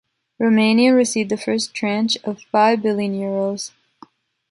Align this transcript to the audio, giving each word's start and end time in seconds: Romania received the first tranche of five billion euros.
Romania 0.39 0.95
received 0.95 1.29
the 1.29 1.37
first 1.37 1.75
tranche 1.75 2.17
of 2.23 2.41
five 2.51 2.81
billion 2.81 3.13
euros. 3.13 3.69